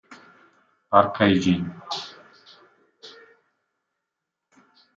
[0.89, 1.63] Park Hae-jin